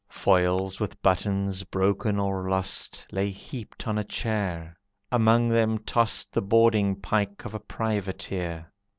[0.09, 4.75] Foils with buttons broken or lost Lay heaped on a chair,
[5.11, 8.71] among them tossed The boarding pike of a privateer.